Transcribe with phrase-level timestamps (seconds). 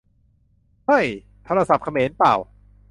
[0.87, 1.07] เฮ่ย
[1.45, 2.39] โทรศัพท์เขมรป่าว!